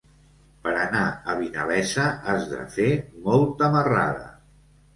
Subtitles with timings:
[0.61, 2.89] Per anar a Vinalesa has de fer
[3.29, 4.29] molta marrada.